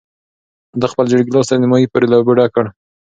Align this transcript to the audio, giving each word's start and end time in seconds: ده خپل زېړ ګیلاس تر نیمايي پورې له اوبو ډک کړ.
ده 0.79 0.85
خپل 0.91 1.05
زېړ 1.11 1.21
ګیلاس 1.27 1.47
تر 1.49 1.57
نیمايي 1.61 1.87
پورې 1.91 2.07
له 2.09 2.15
اوبو 2.17 2.31
ډک 2.37 2.49
کړ. 2.55 2.65